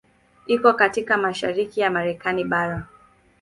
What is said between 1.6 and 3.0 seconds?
ya Marekani bara.